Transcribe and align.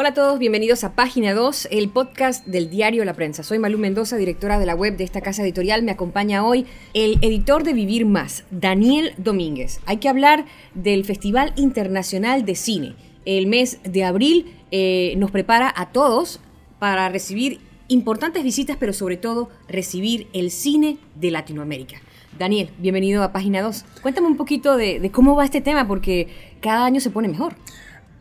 Hola 0.00 0.08
a 0.08 0.14
todos, 0.14 0.38
bienvenidos 0.38 0.82
a 0.82 0.94
Página 0.94 1.34
2, 1.34 1.68
el 1.70 1.90
podcast 1.90 2.46
del 2.46 2.70
diario 2.70 3.04
La 3.04 3.12
Prensa. 3.12 3.42
Soy 3.42 3.58
Malú 3.58 3.76
Mendoza, 3.76 4.16
directora 4.16 4.58
de 4.58 4.64
la 4.64 4.74
web 4.74 4.96
de 4.96 5.04
esta 5.04 5.20
casa 5.20 5.42
editorial. 5.42 5.82
Me 5.82 5.90
acompaña 5.90 6.42
hoy 6.42 6.64
el 6.94 7.18
editor 7.20 7.64
de 7.64 7.74
Vivir 7.74 8.06
Más, 8.06 8.44
Daniel 8.50 9.12
Domínguez. 9.18 9.82
Hay 9.84 9.98
que 9.98 10.08
hablar 10.08 10.46
del 10.72 11.04
Festival 11.04 11.52
Internacional 11.54 12.46
de 12.46 12.54
Cine. 12.54 12.94
El 13.26 13.46
mes 13.46 13.78
de 13.84 14.02
abril 14.02 14.56
eh, 14.70 15.12
nos 15.18 15.30
prepara 15.30 15.70
a 15.76 15.92
todos 15.92 16.40
para 16.78 17.10
recibir 17.10 17.60
importantes 17.88 18.42
visitas, 18.42 18.78
pero 18.80 18.94
sobre 18.94 19.18
todo 19.18 19.50
recibir 19.68 20.28
el 20.32 20.50
cine 20.50 20.96
de 21.14 21.30
Latinoamérica. 21.30 22.00
Daniel, 22.38 22.70
bienvenido 22.78 23.22
a 23.22 23.32
Página 23.32 23.60
2. 23.60 23.84
Cuéntame 24.00 24.28
un 24.28 24.38
poquito 24.38 24.78
de, 24.78 25.10
cómo 25.12 25.36
va 25.36 25.44
este 25.44 25.60
tema, 25.60 25.86
porque 25.86 26.28
cada 26.62 26.86
año 26.86 27.00
se 27.00 27.10
pone 27.10 27.28
mejor. 27.28 27.54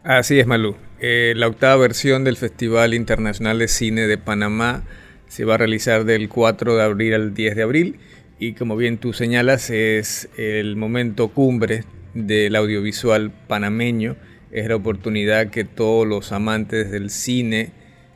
Así 0.03 0.37
es, 0.37 0.45
Malú. 0.45 0.75
Eh, 1.01 1.33
la 1.37 1.47
octava 1.47 1.77
versión 1.77 2.25
del 2.25 2.35
Festival 2.35 2.93
Internacional 2.93 3.57
de 3.57 3.69
Cine 3.69 4.05
de 4.05 4.17
Panamá 4.17 4.83
se 5.29 5.45
va 5.45 5.53
a 5.53 5.57
realizar 5.57 6.03
del 6.03 6.27
4 6.27 6.75
de 6.75 6.83
abril 6.83 7.13
al 7.13 7.33
10 7.33 7.55
de 7.55 7.63
abril 7.63 7.99
y 8.37 8.51
como 8.51 8.75
bien 8.75 8.97
tú 8.97 9.13
señalas 9.13 9.69
es 9.69 10.27
el 10.35 10.75
momento 10.75 11.29
cumbre 11.29 11.85
del 12.13 12.53
audiovisual 12.57 13.31
panameño. 13.47 14.17
Es 14.51 14.67
la 14.67 14.75
oportunidad 14.75 15.51
que 15.51 15.63
todos 15.63 16.05
los 16.05 16.33
amantes 16.33 16.91
del 16.91 17.11
cine, 17.11 17.71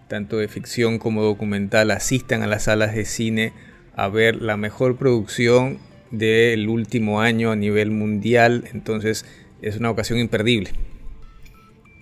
tanto 0.10 0.38
de 0.38 0.50
ficción 0.50 1.00
como 1.00 1.24
documental, 1.24 1.90
asistan 1.90 2.42
a 2.42 2.48
las 2.48 2.64
salas 2.64 2.94
de 2.96 3.06
cine 3.06 3.54
a 3.96 4.10
ver 4.10 4.42
la 4.42 4.58
mejor 4.58 4.98
producción 4.98 5.78
del 6.12 6.68
último 6.68 7.22
año 7.22 7.52
a 7.52 7.56
nivel 7.56 7.92
mundial. 7.92 8.66
Entonces 8.74 9.26
es 9.62 9.78
una 9.78 9.90
ocasión 9.90 10.20
imperdible. 10.20 10.72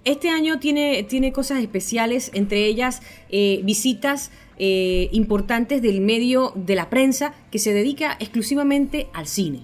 Este 0.03 0.29
año 0.29 0.59
tiene, 0.59 1.03
tiene 1.03 1.31
cosas 1.31 1.61
especiales, 1.61 2.31
entre 2.33 2.65
ellas 2.65 3.03
eh, 3.29 3.61
visitas 3.63 4.31
eh, 4.57 5.09
importantes 5.11 5.83
del 5.83 6.01
medio 6.01 6.53
de 6.55 6.73
la 6.73 6.89
prensa 6.89 7.35
que 7.51 7.59
se 7.59 7.71
dedica 7.71 8.17
exclusivamente 8.19 9.07
al 9.13 9.27
cine. 9.27 9.59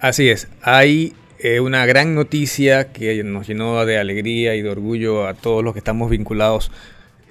Así 0.00 0.30
es, 0.30 0.48
hay 0.62 1.12
eh, 1.40 1.60
una 1.60 1.84
gran 1.84 2.14
noticia 2.14 2.90
que 2.90 3.22
nos 3.22 3.46
llenó 3.46 3.84
de 3.84 3.98
alegría 3.98 4.54
y 4.54 4.62
de 4.62 4.70
orgullo 4.70 5.26
a 5.26 5.34
todos 5.34 5.62
los 5.62 5.74
que 5.74 5.80
estamos 5.80 6.08
vinculados 6.08 6.70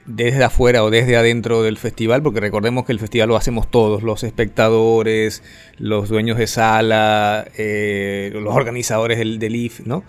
desde 0.05 0.43
afuera 0.43 0.83
o 0.83 0.91
desde 0.91 1.17
adentro 1.17 1.63
del 1.63 1.77
festival, 1.79 2.21
porque 2.21 2.41
recordemos 2.41 2.85
que 2.85 2.91
el 2.91 2.99
festival 2.99 3.29
lo 3.29 3.37
hacemos 3.37 3.71
todos, 3.71 4.03
los 4.03 4.23
espectadores, 4.23 5.41
los 5.79 6.09
dueños 6.09 6.37
de 6.37 6.45
sala, 6.45 7.47
los 7.57 8.53
organizadores 8.53 9.17
del, 9.17 9.39
del 9.39 9.55
IF, 9.55 9.79
¿no? 9.79 10.03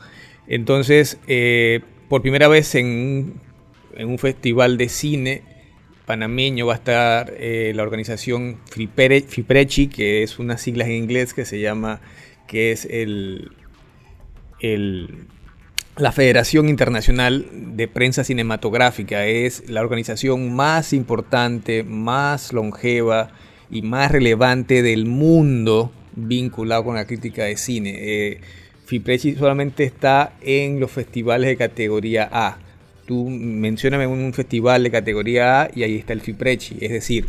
Entonces, 0.48 1.18
por 2.08 2.22
primera 2.22 2.48
vez 2.48 2.74
en, 2.74 3.34
un 3.98 4.18
festival 4.18 4.76
de 4.76 4.88
cine 4.88 5.42
panameño 6.04 6.66
va 6.66 6.74
a 6.74 6.76
estar 6.76 7.34
eh, 7.36 7.72
la 7.74 7.82
organización 7.82 8.58
FIPRECHI, 8.70 9.88
que 9.88 10.22
es 10.22 10.38
unas 10.38 10.60
siglas 10.60 10.88
en 10.88 10.94
inglés 10.94 11.34
que 11.34 11.44
se 11.44 11.60
llama, 11.60 12.00
que 12.46 12.70
es 12.70 12.86
la 15.96 16.12
Federación 16.12 16.68
Internacional 16.68 17.48
de 17.52 17.88
Prensa 17.88 18.22
Cinematográfica. 18.22 19.26
Es 19.26 19.68
la 19.68 19.80
organización 19.80 20.54
más 20.54 20.92
importante, 20.92 21.82
más 21.82 22.52
longeva 22.52 23.30
y 23.68 23.82
más 23.82 24.12
relevante 24.12 24.82
del 24.82 25.06
mundo 25.06 25.90
vinculado 26.14 26.84
con 26.84 26.94
la 26.94 27.06
crítica 27.06 27.44
de 27.44 27.56
cine. 27.56 27.94
Eh, 27.96 28.40
FIPRECHI 28.86 29.34
solamente 29.34 29.82
está 29.82 30.34
en 30.40 30.78
los 30.78 30.92
festivales 30.92 31.48
de 31.48 31.56
categoría 31.56 32.28
A. 32.30 32.58
Tú 33.04 33.28
mencioname 33.28 34.06
un 34.06 34.32
festival 34.32 34.84
de 34.84 34.90
categoría 34.92 35.62
A 35.62 35.70
y 35.74 35.82
ahí 35.82 35.96
está 35.96 36.12
el 36.12 36.20
FIPRECHI. 36.20 36.78
Es 36.80 36.92
decir, 36.92 37.26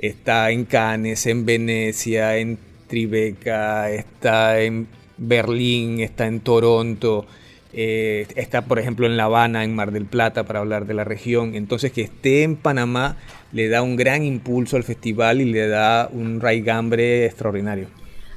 está 0.00 0.50
en 0.50 0.64
Cannes, 0.64 1.26
en 1.26 1.46
Venecia, 1.46 2.36
en 2.36 2.58
Tribeca, 2.88 3.90
está 3.90 4.60
en 4.60 4.88
Berlín, 5.16 6.00
está 6.00 6.26
en 6.26 6.40
Toronto, 6.40 7.26
eh, 7.72 8.26
está 8.34 8.62
por 8.62 8.80
ejemplo 8.80 9.06
en 9.06 9.16
La 9.16 9.24
Habana, 9.24 9.62
en 9.62 9.76
Mar 9.76 9.92
del 9.92 10.06
Plata, 10.06 10.44
para 10.44 10.58
hablar 10.58 10.86
de 10.86 10.94
la 10.94 11.04
región. 11.04 11.54
Entonces 11.54 11.92
que 11.92 12.02
esté 12.02 12.42
en 12.42 12.56
Panamá 12.56 13.16
le 13.52 13.68
da 13.68 13.82
un 13.82 13.94
gran 13.94 14.24
impulso 14.24 14.76
al 14.76 14.82
festival 14.82 15.40
y 15.40 15.44
le 15.44 15.68
da 15.68 16.08
un 16.12 16.40
raigambre 16.40 17.26
extraordinario. 17.26 17.86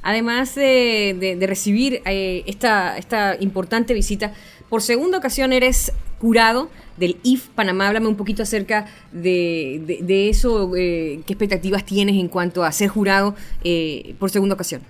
Además 0.02 0.56
de, 0.56 1.38
recibir 1.46 2.02
eh, 2.04 2.42
esta, 2.46 2.98
esta 2.98 3.36
importante 3.38 3.94
visita, 3.94 4.32
por 4.68 4.82
segunda 4.82 5.18
ocasión 5.18 5.52
eres 5.52 5.92
jurado 6.20 6.70
del 6.96 7.16
IF 7.22 7.48
Panamá. 7.54 7.86
Háblame 7.86 8.08
un 8.08 8.16
poquito 8.16 8.42
acerca 8.42 8.86
de, 9.12 10.28
eso, 10.28 10.76
eh, 10.76 11.20
qué 11.24 11.32
expectativas 11.34 11.84
tienes 11.84 12.16
en 12.16 12.28
cuanto 12.28 12.64
a 12.64 12.72
ser 12.72 12.88
jurado 12.88 13.36
eh, 13.62 14.14
por 14.18 14.30
segunda 14.30 14.54
ocasión. 14.54 14.82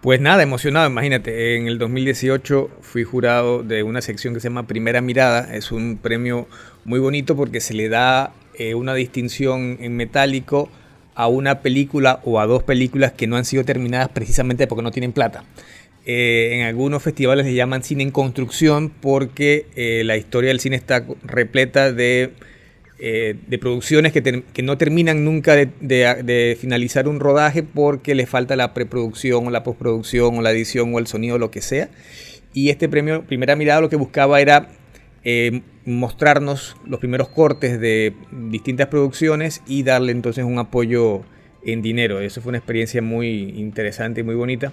Pues 0.00 0.20
nada, 0.20 0.42
emocionado, 0.42 0.88
imagínate, 0.88 1.56
en 1.56 1.66
el 1.66 1.78
2018 1.78 2.70
fui 2.80 3.04
jurado 3.04 3.62
de 3.62 3.82
una 3.82 4.00
sección 4.00 4.34
que 4.34 4.40
se 4.40 4.48
llama 4.48 4.66
Primera 4.66 5.00
Mirada, 5.00 5.54
es 5.54 5.72
un 5.72 5.98
premio 5.98 6.46
muy 6.84 7.00
bonito 7.00 7.36
porque 7.36 7.60
se 7.60 7.74
le 7.74 7.88
da 7.88 8.32
una 8.74 8.94
distinción 8.94 9.76
en 9.80 9.96
metálico 9.96 10.68
a 11.18 11.26
una 11.26 11.62
película 11.62 12.20
o 12.24 12.38
a 12.38 12.46
dos 12.46 12.62
películas 12.62 13.10
que 13.10 13.26
no 13.26 13.36
han 13.36 13.44
sido 13.44 13.64
terminadas 13.64 14.08
precisamente 14.10 14.68
porque 14.68 14.82
no 14.84 14.92
tienen 14.92 15.12
plata. 15.12 15.42
Eh, 16.06 16.50
en 16.52 16.62
algunos 16.62 17.02
festivales 17.02 17.44
le 17.44 17.54
llaman 17.54 17.82
cine 17.82 18.04
en 18.04 18.12
construcción 18.12 18.88
porque 18.88 19.66
eh, 19.74 20.04
la 20.04 20.16
historia 20.16 20.48
del 20.48 20.60
cine 20.60 20.76
está 20.76 21.04
repleta 21.24 21.90
de, 21.90 22.34
eh, 23.00 23.34
producciones 23.60 24.12
que, 24.12 24.62
no 24.62 24.78
terminan 24.78 25.24
nunca 25.24 25.56
de, 25.56 26.56
finalizar 26.60 27.08
un 27.08 27.18
rodaje 27.18 27.64
porque 27.64 28.14
le 28.14 28.26
falta 28.26 28.54
la 28.54 28.72
preproducción 28.72 29.48
o 29.48 29.50
la 29.50 29.64
postproducción 29.64 30.38
o 30.38 30.40
la 30.40 30.52
edición 30.52 30.94
o 30.94 31.00
el 31.00 31.08
sonido 31.08 31.36
lo 31.36 31.50
que 31.50 31.62
sea. 31.62 31.88
Y 32.54 32.70
este 32.70 32.88
premio, 32.88 33.24
primera 33.24 33.56
mirada, 33.56 33.80
lo 33.80 33.90
que 33.90 33.96
buscaba 33.96 34.40
era 34.40 34.68
eh, 35.24 35.62
mostrarnos 35.84 36.76
los 36.86 37.00
primeros 37.00 37.28
cortes 37.28 37.80
de 37.80 38.14
distintas 38.30 38.88
producciones 38.88 39.62
y 39.66 39.82
darle 39.82 40.12
entonces 40.12 40.44
un 40.44 40.58
apoyo 40.58 41.22
en 41.64 41.82
dinero. 41.82 42.20
Eso 42.20 42.40
fue 42.40 42.50
una 42.50 42.58
experiencia 42.58 43.02
muy 43.02 43.54
interesante 43.58 44.20
y 44.20 44.24
muy 44.24 44.34
bonita. 44.34 44.72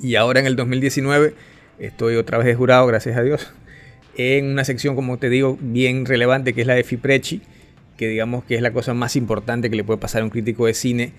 Y 0.00 0.16
ahora 0.16 0.40
en 0.40 0.46
el 0.46 0.56
2019 0.56 1.34
estoy 1.78 2.16
otra 2.16 2.38
vez 2.38 2.46
de 2.46 2.54
jurado, 2.54 2.86
gracias 2.86 3.16
a 3.16 3.22
Dios, 3.22 3.52
en 4.16 4.46
una 4.46 4.64
sección, 4.64 4.94
como 4.94 5.18
te 5.18 5.28
digo, 5.28 5.58
bien 5.60 6.06
relevante 6.06 6.52
que 6.52 6.62
es 6.62 6.66
la 6.66 6.74
de 6.74 6.84
Fiprechi, 6.84 7.42
que 7.96 8.08
digamos 8.08 8.44
que 8.44 8.56
es 8.56 8.62
la 8.62 8.72
cosa 8.72 8.94
más 8.94 9.16
importante 9.16 9.70
que 9.70 9.76
le 9.76 9.84
puede 9.84 10.00
pasar 10.00 10.22
a 10.22 10.24
un 10.24 10.30
crítico 10.30 10.66
de 10.66 10.74
cine, 10.74 11.12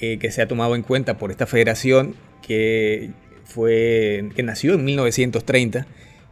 eh, 0.00 0.18
que 0.18 0.30
se 0.30 0.42
ha 0.42 0.48
tomado 0.48 0.74
en 0.74 0.82
cuenta 0.82 1.18
por 1.18 1.30
esta 1.30 1.46
federación 1.46 2.14
que, 2.46 3.10
fue, 3.44 4.28
que 4.34 4.42
nació 4.42 4.74
en 4.74 4.84
1930 4.84 5.86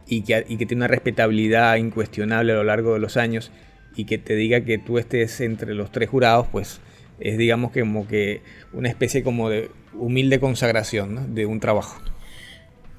y 0.07 0.21
que, 0.21 0.43
tiene 0.43 0.75
una 0.75 0.87
respetabilidad 0.87 1.75
incuestionable 1.77 2.53
a 2.53 2.55
lo 2.55 2.63
largo 2.63 2.93
de 2.93 2.99
los 2.99 3.17
años 3.17 3.51
y 3.95 4.05
que 4.05 4.17
te 4.17 4.35
diga 4.35 4.61
que 4.61 4.77
tú 4.77 4.97
estés 4.97 5.39
entre 5.41 5.73
los 5.73 5.91
tres 5.91 6.09
jurados, 6.09 6.47
pues 6.51 6.81
es 7.19 7.37
digamos 7.37 7.71
como 7.71 8.07
que 8.07 8.41
una 8.73 8.89
especie 8.89 9.23
como 9.23 9.49
de 9.49 9.69
humilde 9.93 10.39
consagración 10.39 11.35
de 11.35 11.45
un 11.45 11.59
trabajo. 11.59 12.01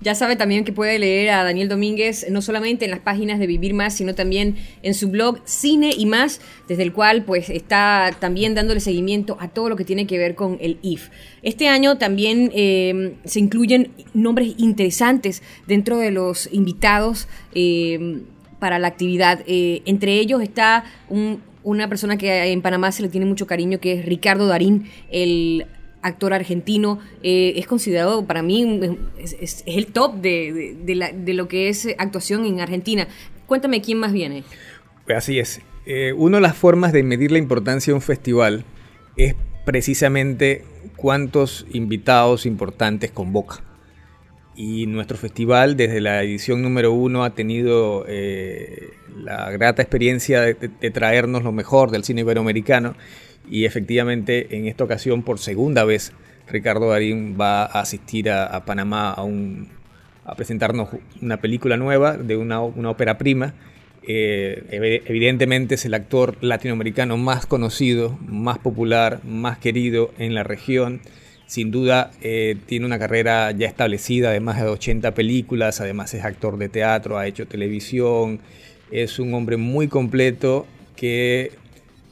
Ya 0.05 0.15
sabe 0.15 0.37
también 0.37 0.65
que 0.65 0.73
puede 0.75 0.99
leer 0.99 1.31
a 1.31 1.45
Daniel 1.45 1.71
Domínguez 1.71 2.27
no 2.31 2.43
solamente 2.43 2.85
en 2.85 2.91
las 2.91 3.01
páginas 3.01 3.39
de 3.39 3.47
Vivir 3.47 3.73
Más, 3.73 3.97
sino 3.97 4.15
también 4.15 4.57
en 4.83 4.93
su 4.93 5.09
blog 5.09 5.41
Cine 5.47 5.93
y 5.97 6.05
Más, 6.05 6.43
desde 6.69 6.83
el 6.83 6.93
cual 6.93 7.25
pues 7.25 7.49
está 7.49 8.15
también 8.21 8.55
dándole 8.55 8.81
seguimiento 8.81 9.39
a 9.41 9.49
todo 9.49 9.71
lo 9.71 9.77
que 9.77 9.87
tiene 9.87 10.07
que 10.07 10.19
ver 10.19 10.35
con 10.35 10.59
el 10.61 10.77
IF. 10.83 11.09
Este 11.43 11.69
año 11.69 11.97
también 11.97 12.51
eh, 12.55 13.15
se 13.25 13.41
incluyen 13.41 13.93
nombres 14.13 14.53
interesantes 14.59 15.43
dentro 15.67 15.97
de 15.97 16.11
los 16.11 16.51
invitados 16.53 17.27
eh, 17.55 18.25
para 18.59 18.79
la 18.79 18.89
actividad. 18.89 19.41
Eh, 19.47 19.81
entre 19.87 20.21
ellos 20.21 20.43
está 20.43 20.85
una 21.63 21.89
persona 21.89 22.19
que 22.19 22.53
en 22.53 22.61
Panamá 22.61 22.93
se 22.93 23.01
le 23.01 23.09
tiene 23.09 23.25
mucho 23.25 23.47
cariño, 23.47 23.81
que 23.81 23.95
es 23.95 24.05
Ricardo 24.05 24.47
Darín, 24.49 24.91
el 25.11 25.65
actor 26.05 26.35
argentino, 26.35 27.01
eh, 27.23 27.55
es 27.57 27.67
considerado 27.67 28.27
para 28.27 28.43
mí, 28.43 28.99
es, 29.19 29.65
el 29.67 29.87
top 29.87 30.17
de, 30.17 30.77
lo 31.27 31.49
que 31.49 31.71
es 31.71 31.89
actuación 31.99 32.45
en 32.45 32.61
Argentina. 32.61 33.09
Cuéntame 33.47 33.81
quién 33.81 33.99
más 33.99 34.13
viene. 34.13 34.45
Así 35.15 35.39
es. 35.39 35.63
Eh, 35.87 36.13
una 36.13 36.37
de 36.37 36.43
las 36.43 36.57
formas 36.57 36.93
de 36.93 37.03
medir 37.03 37.33
la 37.33 37.39
importancia 37.39 37.91
de 37.91 37.95
un 37.95 38.03
festival 38.03 38.65
es 39.17 39.35
precisamente 39.65 40.65
cuántos 40.97 41.67
invitados 41.73 42.45
importantes 42.45 43.11
convoca. 43.11 43.63
Y 44.57 44.87
nuestro 44.87 45.17
festival, 45.17 45.77
desde 45.77 46.01
la 46.01 46.23
edición 46.23 46.63
número 46.63 46.93
uno, 46.93 47.25
ha 47.25 47.35
tenido 47.35 48.05
eh, 48.07 48.91
la 49.17 49.51
grata 49.51 49.83
experiencia 49.83 50.43
de, 50.43 50.55
de, 50.55 50.91
traernos 50.91 51.43
lo 51.43 51.51
mejor 51.51 51.91
del 51.91 52.05
cine 52.05 52.21
iberoamericano 52.21 52.95
y 53.49 53.65
efectivamente, 53.65 54.57
en 54.57 54.67
esta 54.67 54.85
ocasión, 54.85 55.23
por 55.23 55.39
segunda 55.39 55.85
vez, 55.85 56.13
Ricardo 56.47 56.91
Darín 56.91 57.37
va 57.41 57.65
a 57.65 57.81
asistir 57.81 58.31
a, 58.31 58.65
Panamá 58.65 59.11
a, 59.13 59.23
un, 59.23 59.69
presentarnos 60.37 60.89
una 61.21 61.39
película 61.39 61.77
nueva 61.77 62.17
de 62.17 62.37
una, 62.37 62.61
ópera 62.63 63.19
prima 63.19 63.55
Eh, 64.07 65.03
evidentemente 65.07 65.77
es 65.77 65.87
el 65.87 65.95
actor 65.95 66.37
latinoamericano 66.43 67.17
más 67.17 67.47
conocido, 67.47 68.19
más 68.27 68.59
popular, 68.59 69.21
más 69.25 69.57
querido 69.57 70.13
en 70.19 70.35
la 70.35 70.43
región. 70.43 71.01
Sin 71.47 71.71
duda 71.71 72.11
eh, 72.21 72.57
tiene 72.67 72.85
una 72.85 72.99
carrera 72.99 73.51
ya 73.53 73.67
establecida 73.67 74.31
de 74.31 74.41
más 74.41 74.61
de 74.61 74.69
80 74.69 75.15
películas, 75.15 75.81
además 75.81 76.13
es 76.13 76.23
actor 76.23 76.59
de 76.59 76.69
teatro, 76.69 77.17
ha 77.17 77.27
hecho 77.27 77.47
televisión, 77.47 78.41
es 78.91 79.19
un 79.19 79.33
hombre 79.33 79.57
muy 79.57 79.89
completo 79.89 80.67
que 80.97 81.53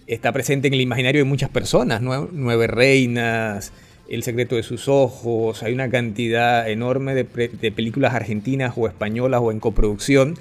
está 0.06 0.32
presente 0.32 0.68
en 0.68 0.74
el 0.74 0.80
imaginario 0.80 1.20
de 1.20 1.24
muchas 1.24 1.50
personas, 1.50 2.00
Nueve 2.02 2.66
Reinas, 2.66 3.72
El 4.08 4.22
secreto 4.22 4.56
de 4.56 4.62
sus 4.62 4.88
ojos, 4.88 5.62
hay 5.62 5.72
una 5.72 5.88
cantidad 5.90 6.68
enorme 6.68 7.14
de, 7.14 7.24
películas 7.24 8.14
argentinas 8.14 8.74
o 8.76 8.86
españolas 8.86 9.40
o 9.42 9.50
en 9.52 9.60
coproducción 9.60 10.36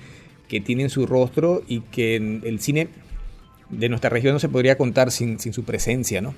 que 0.47 0.59
tienen 0.59 0.89
su 0.89 1.05
rostro 1.05 1.63
y 1.67 1.81
que 1.81 2.15
en 2.15 2.41
el 2.43 2.59
cine 2.59 2.89
de 3.69 3.87
nuestra 3.87 4.09
región 4.09 4.33
no 4.33 4.39
se 4.39 4.49
podría 4.49 4.77
contar 4.77 5.11
sin, 5.11 5.39
sin 5.39 5.53
su 5.53 5.63
presencia, 5.63 6.21
¿no? 6.21 6.35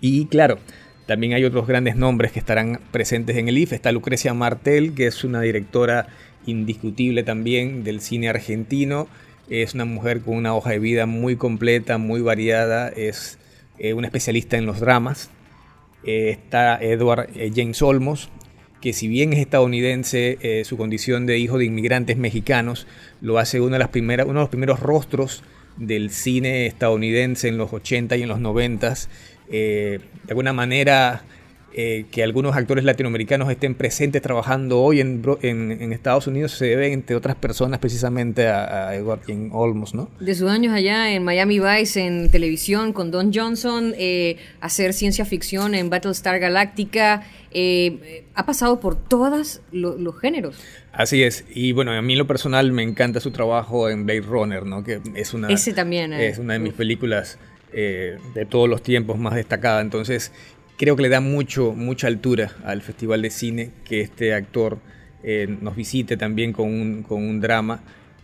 Y 0.00 0.26
claro, 0.26 0.58
también 1.06 1.34
hay 1.34 1.44
otros 1.44 1.66
grandes 1.66 1.96
nombres 1.96 2.32
que 2.32 2.38
estarán 2.38 2.80
presentes 2.90 3.36
en 3.36 3.48
el 3.48 3.58
IF. 3.58 3.72
Está 3.72 3.92
Lucrecia 3.92 4.32
Martel, 4.32 4.94
que 4.94 5.06
es 5.06 5.24
una 5.24 5.40
directora 5.40 6.06
indiscutible 6.46 7.22
también 7.22 7.84
del 7.84 8.00
cine 8.00 8.28
argentino. 8.28 9.08
Es 9.48 9.74
una 9.74 9.84
mujer 9.84 10.22
con 10.22 10.36
una 10.36 10.54
hoja 10.54 10.70
de 10.70 10.78
vida 10.78 11.04
muy 11.06 11.36
completa, 11.36 11.98
muy 11.98 12.22
variada. 12.22 12.88
Es 12.88 13.38
eh, 13.78 13.92
una 13.92 14.06
especialista 14.06 14.56
en 14.56 14.64
los 14.64 14.80
dramas. 14.80 15.30
Eh, 16.04 16.30
está 16.30 16.78
Edward 16.80 17.28
eh, 17.34 17.50
James 17.54 17.82
Olmos, 17.82 18.30
que 18.80 18.94
si 18.94 19.06
bien 19.06 19.32
es 19.32 19.40
estadounidense, 19.40 20.62
su 20.64 20.76
condición 20.76 21.24
de 21.24 21.38
hijo 21.38 21.56
de 21.56 21.64
inmigrantes 21.64 22.18
mexicanos 22.18 22.86
lo 23.22 23.38
hace 23.38 23.60
uno 23.60 23.72
de 23.72 23.78
los 23.78 23.88
primeros 23.88 24.80
rostros 24.80 25.42
del 25.78 26.10
cine 26.10 26.66
estadounidense 26.66 27.48
en 27.48 27.56
los 27.56 27.72
80 27.72 28.16
y 28.18 28.22
en 28.22 28.28
los 28.28 28.40
90. 28.40 28.94
de 29.48 30.00
alguna 30.28 30.52
manera 30.52 31.24
eh, 31.76 32.06
que 32.12 32.22
algunos 32.22 32.54
actores 32.54 32.84
latinoamericanos 32.84 33.50
estén 33.50 33.74
presentes 33.74 34.22
trabajando 34.22 34.80
hoy 34.80 35.00
en, 35.00 35.24
en, 35.42 35.92
Estados 35.92 36.28
Unidos 36.28 36.52
se 36.52 36.66
debe, 36.66 36.92
entre 36.92 37.16
otras 37.16 37.34
personas, 37.34 37.80
precisamente 37.80 38.46
a, 38.46 38.94
Edward 38.94 39.22
King 39.22 39.48
Olmos, 39.50 39.92
¿no? 39.92 40.08
De 40.20 40.36
sus 40.36 40.48
años 40.48 40.72
allá 40.72 41.12
en 41.12 41.24
Miami 41.24 41.58
Vice, 41.58 42.06
en 42.06 42.30
televisión, 42.30 42.92
con 42.92 43.10
Don 43.10 43.34
Johnson, 43.34 43.92
eh, 43.98 44.36
hacer 44.60 44.92
ciencia 44.92 45.24
ficción 45.24 45.74
en 45.74 45.90
Battlestar 45.90 46.38
Galactica, 46.38 47.24
eh, 47.50 48.22
ha 48.36 48.46
pasado 48.46 48.78
por 48.78 48.94
todos 48.94 49.60
los 49.72 50.20
géneros. 50.20 50.56
Así 50.92 51.24
es, 51.24 51.44
y 51.52 51.72
bueno, 51.72 51.90
a 51.90 52.00
mí 52.02 52.12
en 52.12 52.20
lo 52.20 52.28
personal 52.28 52.70
me 52.70 52.84
encanta 52.84 53.18
su 53.18 53.32
trabajo 53.32 53.90
en 53.90 54.06
Blade 54.06 54.20
Runner, 54.20 54.64
¿no? 54.64 54.84
Que 54.84 55.00
es 55.16 55.34
una, 55.34 55.48
Ese 55.48 55.72
también, 55.72 56.12
es 56.12 56.38
una 56.38 56.52
de 56.52 56.60
mis 56.60 56.72
películas 56.72 57.36
de 57.72 58.46
todos 58.48 58.68
los 58.68 58.84
tiempos 58.84 59.18
más 59.18 59.34
destacada. 59.34 59.80
Entonces, 59.80 60.30
creo 60.76 60.96
que 60.96 61.02
le 61.02 61.08
da 61.08 61.20
mucho, 61.20 61.72
mucha 61.72 62.06
altura 62.06 62.52
al 62.64 62.82
Festival 62.82 63.22
de 63.22 63.30
Cine 63.30 63.70
que 63.84 64.00
este 64.00 64.34
actor 64.34 64.78
eh, 65.22 65.56
nos 65.60 65.76
visite 65.76 66.16
también 66.16 66.52
con 66.52 66.68
un, 66.68 67.02
con 67.02 67.22
un 67.22 67.40
drama. 67.40 67.80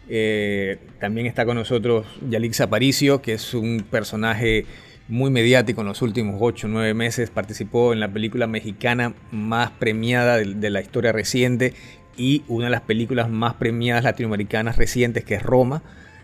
Eh, 0.08 0.78
también 0.98 1.26
está 1.26 1.44
con 1.44 1.56
nosotros 1.56 2.06
Yalix 2.28 2.60
Aparicio, 2.60 3.22
que 3.22 3.34
es 3.34 3.54
un 3.54 3.84
personaje 3.88 4.66
muy 5.08 5.30
mediático 5.30 5.80
en 5.80 5.88
los 5.88 6.02
últimos 6.02 6.36
8 6.40 6.66
o 6.66 6.70
9 6.70 6.94
meses. 6.94 7.30
Participó 7.30 7.92
en 7.92 8.00
la 8.00 8.08
película 8.12 8.46
mexicana 8.46 9.14
más 9.30 9.70
premiada 9.70 10.36
de, 10.36 10.54
de, 10.54 10.70
la 10.70 10.80
historia 10.80 11.12
reciente 11.12 11.74
y 12.16 12.42
una 12.48 12.66
de 12.66 12.72
las 12.72 12.82
películas 12.82 13.30
más 13.30 13.54
premiadas 13.54 14.04
latinoamericanas 14.04 14.76
recientes, 14.76 15.24
que 15.24 15.36
es 15.36 15.42
Roma. 15.42 15.82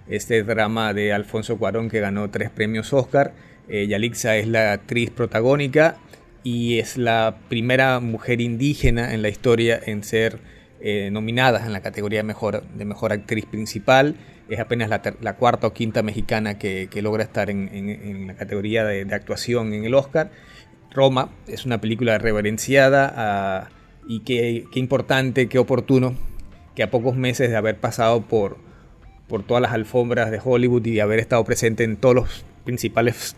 Este 0.08 0.42
drama 0.42 0.92
de 0.92 1.12
Alfonso 1.12 1.56
Cuarón 1.56 1.88
que 1.88 2.00
ganó 2.00 2.28
tres 2.30 2.50
premios 2.50 2.92
Oscar. 2.92 3.32
Eh, 3.68 3.86
Yalixa 3.88 4.36
es 4.36 4.46
la 4.46 4.72
actriz 4.72 5.10
protagónica 5.10 5.96
y 6.46 6.78
es 6.78 6.96
la 6.96 7.38
primera 7.48 7.98
mujer 7.98 8.40
indígena 8.40 9.12
en 9.12 9.20
la 9.20 9.28
historia 9.28 9.80
en 9.84 10.04
ser 10.04 10.38
eh, 10.80 11.10
nominada 11.10 11.66
en 11.66 11.72
la 11.72 11.80
categoría 11.80 12.20
de 12.20 12.22
mejor, 12.22 12.62
de 12.62 12.84
mejor 12.84 13.12
actriz 13.12 13.46
principal. 13.46 14.14
Es 14.48 14.60
apenas 14.60 14.88
la, 14.88 15.32
cuarta 15.32 15.66
o 15.66 15.72
quinta 15.72 16.04
mexicana 16.04 16.56
que, 16.56 16.88
logra 17.02 17.24
estar 17.24 17.50
en, 17.50 18.28
la 18.28 18.36
categoría 18.36 18.84
de, 18.84 19.12
actuación 19.12 19.72
en 19.72 19.86
el 19.86 19.94
Oscar. 19.94 20.30
Roma 20.92 21.30
es 21.48 21.66
una 21.66 21.80
película 21.80 22.16
reverenciada 22.18 23.12
ah, 23.16 23.68
y 24.06 24.20
qué, 24.20 24.66
qué, 24.70 24.78
importante, 24.78 25.48
qué 25.48 25.58
oportuno 25.58 26.14
que 26.76 26.84
a 26.84 26.92
pocos 26.92 27.16
meses 27.16 27.50
de 27.50 27.56
haber 27.56 27.78
pasado 27.78 28.22
por, 28.22 28.56
por 29.26 29.42
todas 29.42 29.62
las 29.62 29.72
alfombras 29.72 30.30
de 30.30 30.40
Hollywood 30.40 30.86
y 30.86 30.92
de 30.92 31.02
haber 31.02 31.18
estado 31.18 31.42
presente 31.44 31.82
en 31.82 31.96
todos 31.96 32.14
los 32.14 32.44
principales 32.64 33.34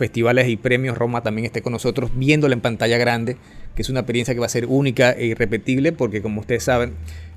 festivales 0.00 0.48
y 0.48 0.56
premios, 0.56 0.96
Roma 0.96 1.22
también 1.22 1.44
esté 1.44 1.60
con 1.60 1.74
nosotros 1.74 2.10
viéndola 2.14 2.54
en 2.54 2.62
pantalla 2.62 2.96
grande, 2.96 3.36
que 3.76 3.82
es 3.82 3.90
una 3.90 4.00
experiencia 4.00 4.32
que 4.32 4.40
va 4.40 4.46
a 4.46 4.48
ser 4.48 4.64
única 4.64 5.12
e 5.12 5.26
irrepetible 5.26 5.92
porque 5.92 6.22
como 6.22 6.40
ustedes 6.40 6.64
saben 6.64 6.94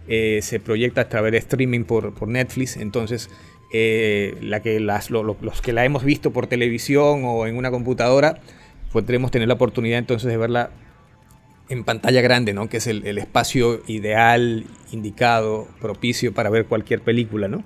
eh, 0.07 0.39
se 0.41 0.61
proyecta 0.61 1.01
a 1.01 1.09
través 1.09 1.33
de 1.33 1.39
streaming 1.39 1.83
por, 1.83 2.13
por 2.13 2.29
Netflix, 2.29 2.77
entonces 2.77 3.29
eh, 3.73 4.37
la 4.39 4.61
que 4.61 4.79
las, 4.79 5.09
los 5.09 5.61
que 5.61 5.73
la 5.73 5.83
hemos 5.83 6.05
visto 6.05 6.31
por 6.31 6.47
televisión 6.47 7.23
o 7.25 7.47
en 7.47 7.57
una 7.57 7.69
computadora, 7.69 8.39
podremos 8.93 9.29
tener 9.29 9.49
la 9.49 9.55
oportunidad 9.55 9.99
entonces 9.99 10.29
de 10.29 10.37
verla 10.37 10.69
en 11.67 11.83
pantalla 11.83 12.21
grande, 12.21 12.53
¿no? 12.53 12.69
que 12.69 12.77
es 12.77 12.87
el, 12.87 13.05
el, 13.05 13.17
espacio 13.17 13.81
ideal, 13.87 14.65
indicado, 14.93 15.67
propicio 15.81 16.33
para 16.33 16.49
ver 16.49 16.65
cualquier 16.65 17.01
película. 17.01 17.49
¿no? 17.49 17.65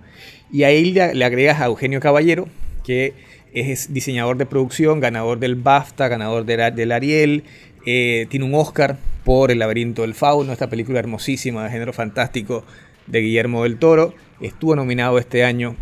Y 0.51 0.63
ahí 0.63 0.91
le, 0.91 1.13
le 1.13 1.23
agregas 1.23 1.61
a 1.61 1.65
Eugenio 1.65 1.99
Caballero, 1.99 2.47
que 2.83 3.13
es 3.59 3.93
diseñador 3.93 4.37
de 4.37 4.45
producción, 4.45 4.99
ganador 4.99 5.39
del 5.39 5.55
BAFTA, 5.55 6.07
ganador 6.07 6.45
del 6.45 6.91
Ariel, 6.91 7.43
eh, 7.85 8.27
tiene 8.29 8.45
un 8.45 8.53
Oscar 8.55 8.97
por 9.23 9.49
El 9.49 9.59
laberinto 9.59 10.01
del 10.01 10.13
fauno, 10.13 10.51
esta 10.51 10.69
película 10.69 10.99
hermosísima 10.99 11.63
de 11.63 11.69
género 11.69 11.93
fantástico 11.93 12.63
de 13.07 13.21
Guillermo 13.21 13.63
del 13.63 13.77
Toro. 13.77 14.13
Estuvo 14.41 14.75
nominado 14.75 15.17
este 15.17 15.43
año 15.43 15.75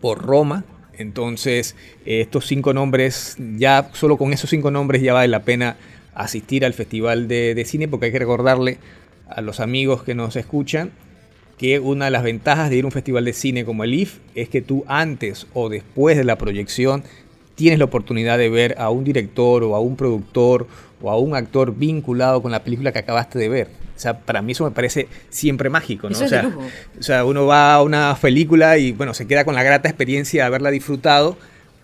por 0.00 0.22
Roma. 0.22 0.64
Entonces, 0.96 1.76
eh, 2.04 2.20
estos 2.20 2.46
cinco 2.46 2.72
nombres, 2.74 3.36
ya 3.56 3.88
solo 3.92 4.16
con 4.16 4.32
esos 4.32 4.50
cinco 4.50 4.70
nombres 4.70 5.02
ya 5.02 5.14
vale 5.14 5.28
la 5.28 5.44
pena 5.44 5.76
asistir 6.14 6.64
al 6.64 6.74
Festival 6.74 7.26
de, 7.26 7.54
de 7.54 7.64
Cine 7.64 7.88
porque 7.88 8.06
hay 8.06 8.12
que 8.12 8.18
recordarle 8.18 8.78
a 9.28 9.40
los 9.40 9.60
amigos 9.60 10.04
que 10.04 10.14
nos 10.14 10.36
escuchan 10.36 10.92
que 11.58 11.78
una 11.78 12.06
de 12.06 12.10
las 12.10 12.22
ventajas 12.22 12.70
de 12.70 12.76
ir 12.76 12.84
a 12.84 12.88
un 12.88 12.92
festival 12.92 13.24
de 13.24 13.32
cine 13.32 13.64
como 13.64 13.84
el 13.84 13.94
IF 13.94 14.18
es 14.34 14.48
que 14.48 14.62
tú 14.62 14.84
antes 14.86 15.46
o 15.54 15.68
después 15.68 16.16
de 16.16 16.24
la 16.24 16.36
proyección 16.36 17.04
tienes 17.54 17.78
la 17.78 17.84
oportunidad 17.84 18.38
de 18.38 18.48
ver 18.48 18.74
a 18.78 18.90
un 18.90 19.04
director 19.04 19.62
o 19.62 19.76
a 19.76 19.80
un 19.80 19.96
productor 19.96 20.66
o 21.00 21.10
a 21.10 21.18
un 21.18 21.36
actor 21.36 21.74
vinculado 21.74 22.42
con 22.42 22.50
la 22.50 22.64
película 22.64 22.92
que 22.92 22.98
acabaste 22.98 23.38
de 23.38 23.48
ver. 23.48 23.68
O 23.96 23.98
sea, 23.98 24.18
para 24.18 24.42
mí 24.42 24.52
eso 24.52 24.64
me 24.64 24.72
parece 24.72 25.06
siempre 25.30 25.70
mágico, 25.70 26.10
¿no? 26.10 26.18
o, 26.18 26.28
sea, 26.28 26.52
o 26.98 27.02
sea, 27.02 27.24
uno 27.24 27.46
va 27.46 27.74
a 27.74 27.82
una 27.82 28.16
película 28.20 28.76
y 28.78 28.90
bueno, 28.90 29.14
se 29.14 29.26
queda 29.26 29.44
con 29.44 29.54
la 29.54 29.62
grata 29.62 29.88
experiencia 29.88 30.42
de 30.42 30.46
haberla 30.46 30.70
disfrutado, 30.70 31.36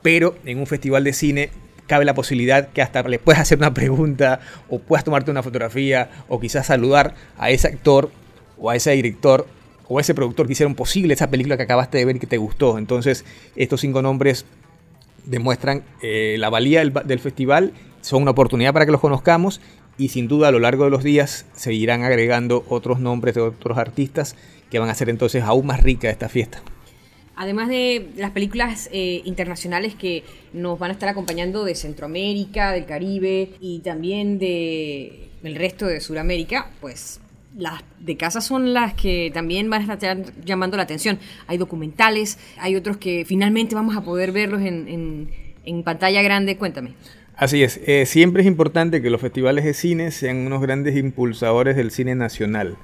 pero 0.03 0.35
en 0.45 0.59
un 0.59 0.67
festival 0.67 1.05
de 1.05 1.13
cine 1.13 1.51
cabe 1.87 2.05
la 2.05 2.15
posibilidad 2.15 2.69
que 2.69 2.83
hasta 2.83 3.03
le 3.03 3.19
puedas 3.19 3.43
hacer 3.43 3.59
una 3.59 3.75
pregunta 3.75 4.41
o 4.69 4.81
puedas 4.81 5.05
tomarte 5.05 5.31
una 5.31 5.43
fotografía 5.43 6.11
o 6.29 6.41
quizás 6.41 6.67
saludar 6.67 7.15
a 7.39 7.51
ese 7.51 7.69
actor 7.69 8.11
o 8.59 8.71
a 8.71 8.77
ese 8.77 8.91
director 8.93 9.47
o 9.93 9.99
ese 9.99 10.15
productor 10.15 10.47
que 10.47 10.53
hicieron 10.53 10.77
posible 10.77 11.15
esa 11.15 11.29
película 11.31 11.57
que 11.57 11.65
acabaste 11.65 11.99
de 11.99 12.05
ver 12.05 12.17
y 12.17 12.21
que 12.21 12.29
te 12.29 12.39
gustó. 12.39 12.79
Entonces, 12.79 13.25
estos 13.57 13.81
cinco 13.81 14.03
nombres 14.03 14.47
demuestran 15.27 15.83
eh, 16.01 16.37
la 16.39 16.49
valía 16.49 16.81
del, 16.81 17.19
festival, 17.19 17.73
son 18.01 18.23
una 18.23 18.31
oportunidad 18.31 18.73
para 18.73 18.87
que 18.87 18.93
los 18.93 19.01
conozcamos 19.01 19.61
y 19.99 20.11
sin 20.11 20.29
duda 20.29 20.49
a 20.49 20.53
lo 20.53 20.61
largo 20.61 20.85
de 20.85 20.91
los 20.91 21.03
días 21.03 21.45
seguirán 21.55 22.05
agregando 22.05 22.65
otros 22.69 23.01
nombres 23.01 23.35
de 23.35 23.41
otros 23.41 23.79
artistas 23.79 24.37
que 24.71 24.79
van 24.79 24.89
a 24.89 24.93
hacer 24.93 25.11
entonces 25.11 25.43
aún 25.43 25.67
más 25.67 25.83
rica 25.83 26.09
esta 26.09 26.29
fiesta. 26.29 26.63
Además 27.35 27.69
de 27.69 28.11
las 28.17 28.31
películas 28.31 28.89
eh, 28.93 29.23
internacionales 29.25 29.97
que 29.97 30.23
nos 30.53 30.79
van 30.79 30.91
a 30.91 30.93
estar 30.93 31.09
acompañando 31.09 31.65
de 31.65 31.75
Centroamérica, 31.75 32.71
del 32.71 32.87
Caribe 32.87 33.55
y 33.61 33.81
también 33.81 34.39
de 34.39 35.31
el 35.43 35.57
resto 35.57 35.87
de 35.87 36.01
Sudamérica, 36.01 36.71
pues 36.81 37.21
las 37.57 37.83
de 37.99 38.17
casa 38.17 38.41
son 38.41 38.73
las 38.73 38.95
que 38.95 39.31
también 39.35 39.69
van 39.71 39.89
a 39.91 39.95
estar 39.95 40.19
llamando 40.45 40.77
la 40.77 40.85
atención. 40.85 41.19
Hay 41.47 41.59
documentales, 41.59 42.39
hay 42.59 42.77
otros 42.77 42.97
que 42.97 43.25
finalmente 43.27 43.75
vamos 43.75 43.97
a 43.97 44.03
poder 44.03 44.33
verlos 44.33 44.63
en, 44.63 45.29
pantalla 45.85 46.23
grande. 46.23 46.57
Cuéntame. 46.57 46.95
Así 47.37 47.63
es, 47.63 47.81
eh, 47.87 48.05
siempre 48.07 48.43
es 48.43 48.49
importante 48.49 49.01
que 49.01 49.09
los 49.09 49.21
festivales 49.21 49.65
de 49.65 49.73
cine 49.73 50.11
sean 50.11 50.39
unos 50.39 50.61
grandes 50.61 50.97
impulsadores 50.97 51.77
del 51.77 51.91
cine 51.91 52.15
nacional. 52.15 52.77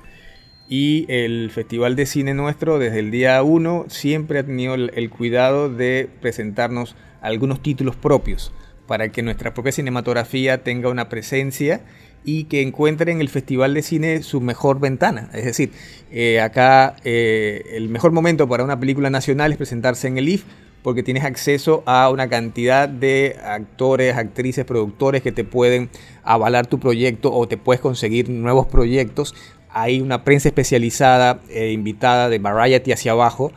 Y 0.69 1.05
el 1.09 1.51
Festival 1.53 1.95
de 1.95 2.07
Cine 2.07 2.35
nuestro, 2.35 2.79
desde 2.79 2.99
el 2.99 3.13
día 3.13 3.41
1, 3.43 3.85
siempre 3.89 4.41
ha 4.41 4.47
tenido 4.47 4.75
el 4.75 5.11
cuidado 5.11 5.69
de 5.69 6.09
presentarnos 6.21 6.97
algunos 7.21 7.63
títulos 7.63 7.95
propios 7.95 8.53
para 8.87 9.11
que 9.11 9.23
nuestra 9.23 9.53
propia 9.55 9.73
cinematografía 9.73 10.63
tenga 10.63 10.89
una 10.89 11.09
presencia 11.09 11.83
y 12.25 12.45
que 12.45 12.63
encuentre 12.63 13.13
en 13.13 13.21
el 13.21 13.29
Festival 13.29 13.75
de 13.75 13.83
Cine 13.83 14.23
su 14.23 14.41
mejor 14.41 14.81
ventana. 14.81 15.31
Es 15.33 15.45
decir, 15.45 15.71
eh, 16.11 16.41
acá 16.41 16.97
eh, 17.05 17.63
el 17.73 17.89
mejor 17.89 18.13
momento 18.13 18.49
para 18.49 18.65
una 18.65 18.79
película 18.79 19.11
nacional 19.11 19.53
es 19.53 19.59
presentarse 19.59 20.09
en 20.09 20.19
el 20.19 20.29
IF 20.29 20.45
porque 20.87 21.03
tienes 21.03 21.25
acceso 21.25 21.83
a 21.85 22.11
una 22.11 22.29
cantidad 22.29 22.89
de 22.89 23.37
actores, 23.43 24.15
actrices, 24.17 24.65
productores 24.65 25.21
que 25.21 25.33
te 25.33 25.43
pueden 25.43 25.91
avalar 26.23 26.69
tu 26.69 26.79
proyecto 26.79 27.33
o 27.33 27.49
te 27.49 27.57
puedes 27.57 27.81
conseguir 27.81 28.31
nuevos 28.31 28.69
proyectos. 28.69 29.35
Hay 29.69 30.01
una 30.01 30.23
prensa 30.23 30.49
especializada 30.49 31.41
e 31.51 31.73
invitada 31.73 32.29
de 32.29 32.39
Variety 32.39 32.93
hacia 32.93 33.13
abajo 33.13 33.51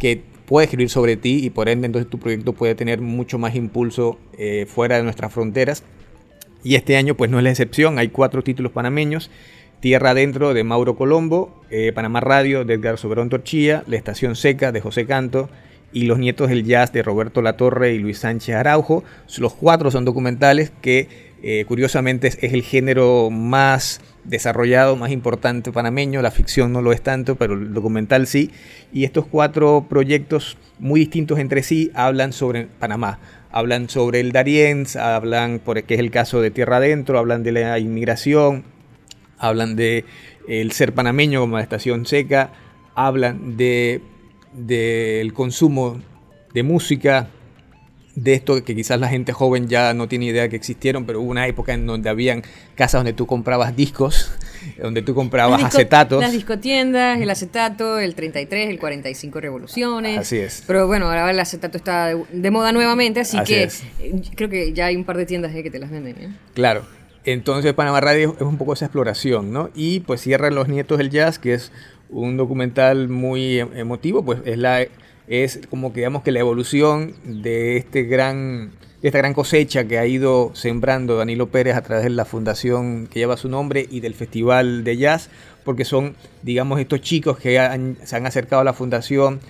que 0.00 0.24
puede 0.44 0.64
escribir 0.64 0.90
sobre 0.90 1.16
ti 1.16 1.44
y 1.44 1.50
por 1.50 1.68
ende 1.68 1.86
entonces 1.86 2.10
tu 2.10 2.18
proyecto 2.18 2.52
puede 2.52 2.74
tener 2.74 3.00
mucho 3.00 3.38
más 3.38 3.54
impulso 3.54 4.18
eh, 4.36 4.66
fuera 4.68 4.96
de 4.96 5.04
nuestras 5.04 5.32
fronteras. 5.32 5.84
Y 6.64 6.76
este 6.76 6.96
año 6.96 7.16
pues 7.16 7.30
no 7.30 7.38
es 7.38 7.44
la 7.44 7.50
excepción, 7.50 7.98
hay 7.98 8.08
cuatro 8.08 8.42
títulos 8.42 8.72
panameños. 8.72 9.30
Tierra 9.80 10.10
Adentro 10.10 10.54
de 10.54 10.62
Mauro 10.62 10.94
Colombo, 10.94 11.60
eh, 11.70 11.90
Panamá 11.92 12.20
Radio 12.20 12.64
de 12.64 12.74
Edgar 12.74 12.98
Soberón 12.98 13.28
Torchilla, 13.28 13.82
La 13.88 13.96
Estación 13.96 14.36
Seca 14.36 14.70
de 14.70 14.80
José 14.80 15.06
Canto 15.06 15.50
y 15.92 16.04
Los 16.04 16.20
Nietos 16.20 16.48
del 16.48 16.64
Jazz 16.64 16.92
de 16.92 17.02
Roberto 17.02 17.42
Latorre 17.42 17.92
y 17.92 17.98
Luis 17.98 18.18
Sánchez 18.18 18.54
Araujo. 18.54 19.02
Los 19.38 19.54
cuatro 19.54 19.90
son 19.90 20.04
documentales 20.04 20.70
que 20.80 21.21
eh, 21.42 21.64
curiosamente 21.66 22.28
es, 22.28 22.38
el 22.40 22.62
género 22.62 23.30
más 23.30 24.00
desarrollado, 24.24 24.96
más 24.96 25.10
importante 25.10 25.72
panameño. 25.72 26.22
La 26.22 26.30
ficción 26.30 26.72
no 26.72 26.82
lo 26.82 26.92
es 26.92 27.02
tanto, 27.02 27.36
pero 27.36 27.54
el 27.54 27.74
documental 27.74 28.26
sí. 28.26 28.50
Y 28.92 29.04
estos 29.04 29.26
cuatro 29.26 29.86
proyectos 29.88 30.56
muy 30.78 31.00
distintos 31.00 31.38
entre 31.38 31.62
sí 31.62 31.90
hablan 31.94 32.32
sobre 32.32 32.66
Panamá 32.66 33.18
hablan 33.52 33.90
sobre 33.90 34.20
el 34.20 34.32
Darienz, 34.32 34.96
hablan, 34.96 35.58
por 35.58 35.82
que 35.84 35.94
es 35.94 36.00
el 36.00 36.10
caso 36.10 36.40
de 36.40 36.50
Tierra 36.50 36.78
Adentro, 36.78 37.18
hablan 37.18 37.42
de 37.42 37.52
la 37.52 37.78
inmigración, 37.78 38.64
hablan 39.38 39.76
de 39.76 40.06
el 40.48 40.72
ser 40.72 40.94
panameño 40.94 41.40
como 41.40 41.58
la 41.58 41.62
estación 41.62 42.06
seca, 42.06 42.50
hablan 42.94 43.56
de 43.56 44.00
del 44.52 45.32
consumo 45.32 46.00
de 46.52 46.62
música, 46.62 47.28
de 48.14 48.34
esto 48.34 48.62
que 48.62 48.74
quizás 48.74 49.00
la 49.00 49.08
gente 49.08 49.32
joven 49.32 49.68
ya 49.68 49.94
no 49.94 50.06
tiene 50.06 50.26
idea 50.26 50.48
que 50.48 50.56
existieron, 50.56 51.06
pero 51.06 51.20
hubo 51.20 51.30
una 51.30 51.46
época 51.46 51.72
en 51.72 51.86
donde 51.86 52.10
habían 52.10 52.42
casas 52.74 53.00
donde 53.00 53.14
tú 53.14 53.26
comprabas 53.26 53.74
discos, 53.74 54.32
donde 54.82 55.02
tú 55.02 55.14
comprabas 55.14 55.62
acetatos. 55.62 56.20
Las 56.20 56.32
discotiendas, 56.32 57.20
el 57.20 57.30
acetato, 57.30 57.98
el 57.98 58.14
33, 58.14 58.68
el 58.68 58.78
45 58.78 59.40
revoluciones. 59.40 60.18
Así 60.18 60.38
es. 60.38 60.62
Pero 60.66 60.86
bueno, 60.86 61.06
ahora 61.06 61.30
el 61.30 61.40
acetato 61.40 61.78
está 61.78 62.14
de, 62.14 62.50
moda 62.50 62.72
nuevamente, 62.72 63.20
así, 63.20 63.38
que 63.44 63.64
eh, 63.64 64.22
creo 64.34 64.48
que 64.48 64.72
ya 64.72 64.86
hay 64.86 64.96
un 64.96 65.04
par 65.04 65.16
de 65.16 65.26
tiendas 65.26 65.52
que 65.52 65.70
te 65.70 65.78
las 65.78 65.90
venden. 65.90 66.16
¿eh? 66.18 66.36
Claro. 66.54 66.84
Entonces 67.24 67.72
Panamá 67.72 68.00
Radio 68.00 68.34
es 68.36 68.42
un 68.42 68.58
poco 68.58 68.72
esa 68.72 68.86
exploración, 68.86 69.52
¿no? 69.52 69.70
Y 69.74 70.00
pues 70.00 70.20
cierran 70.20 70.56
Los 70.56 70.68
Nietos 70.68 70.98
del 70.98 71.10
Jazz, 71.10 71.38
que 71.38 71.54
es 71.54 71.70
un 72.10 72.36
documental 72.36 73.08
muy 73.08 73.60
em, 73.60 73.68
emotivo, 73.76 74.24
pues 74.24 74.40
es 74.44 74.58
la 74.58 74.84
es 75.26 75.60
como 75.70 75.92
que 75.92 76.00
digamos 76.00 76.22
que 76.22 76.32
la 76.32 76.40
evolución 76.40 77.14
de 77.24 77.76
este 77.76 78.04
gran 78.04 78.70
de 79.02 79.08
esta 79.08 79.18
gran 79.18 79.34
cosecha 79.34 79.84
que 79.84 79.98
ha 79.98 80.06
ido 80.06 80.52
sembrando 80.54 81.16
Danilo 81.16 81.48
Pérez 81.48 81.74
a 81.74 81.82
través 81.82 82.04
de 82.04 82.10
la 82.10 82.24
fundación 82.24 83.08
que 83.08 83.18
lleva 83.18 83.36
su 83.36 83.48
nombre 83.48 83.86
y 83.90 83.98
del 83.98 84.14
Festival 84.14 84.84
de 84.84 84.96
Jazz, 84.96 85.28
porque 85.64 85.84
son, 85.84 86.14
digamos, 86.42 86.78
estos 86.78 87.00
chicos 87.00 87.36
que 87.36 87.54
se 88.04 88.16
han 88.16 88.26
acercado 88.26 88.62
a 88.62 88.64
la 88.64 88.72
fundación, 88.72 89.40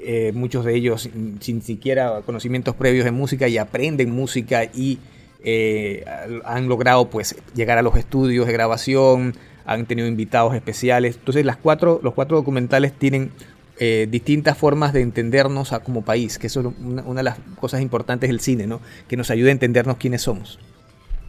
eh, 0.00 0.32
muchos 0.34 0.64
de 0.64 0.74
ellos 0.74 1.08
sin, 1.40 1.62
siquiera 1.62 2.20
conocimientos 2.24 2.76
previos 2.76 3.06
de 3.06 3.10
música 3.10 3.48
y 3.48 3.56
aprenden 3.56 4.10
música 4.10 4.64
y 4.64 4.98
eh, 5.42 6.04
han 6.44 6.68
logrado 6.68 7.08
pues 7.08 7.34
llegar 7.54 7.78
a 7.78 7.82
los 7.82 7.96
estudios 7.96 8.46
de 8.46 8.52
grabación, 8.52 9.34
han 9.64 9.86
tenido 9.86 10.06
invitados 10.06 10.54
especiales. 10.54 11.16
Entonces 11.16 11.46
las 11.46 11.56
cuatro, 11.56 11.98
los 12.02 12.12
cuatro 12.12 12.36
documentales 12.36 12.92
tienen 12.92 13.32
eh, 13.80 14.08
distintas 14.10 14.58
formas 14.58 14.92
de 14.92 15.02
entendernos 15.02 15.72
como 15.84 16.02
país, 16.02 16.38
que 16.38 16.48
eso 16.48 16.60
es 16.60 16.66
una, 16.84 17.02
de 17.02 17.22
las 17.22 17.38
cosas 17.60 17.80
importantes 17.80 18.28
del 18.28 18.40
cine, 18.40 18.66
¿no? 18.66 18.80
que 19.06 19.16
nos 19.16 19.30
ayude 19.30 19.50
a 19.50 19.52
entendernos 19.52 19.98
quiénes 19.98 20.22
somos. 20.22 20.58